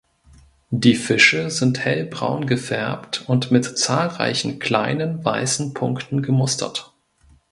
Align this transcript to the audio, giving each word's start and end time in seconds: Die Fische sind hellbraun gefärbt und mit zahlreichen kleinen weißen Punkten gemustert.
Die 0.71 0.95
Fische 0.95 1.51
sind 1.51 1.77
hellbraun 1.81 2.47
gefärbt 2.47 3.23
und 3.29 3.51
mit 3.51 3.77
zahlreichen 3.77 4.57
kleinen 4.57 5.23
weißen 5.23 5.75
Punkten 5.75 6.23
gemustert. 6.23 6.95